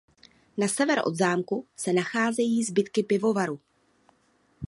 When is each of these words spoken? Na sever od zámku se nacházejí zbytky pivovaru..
Na 0.61 0.67
sever 0.75 1.01
od 1.05 1.15
zámku 1.15 1.65
se 1.75 1.93
nacházejí 1.93 2.63
zbytky 2.63 3.03
pivovaru.. 3.03 3.59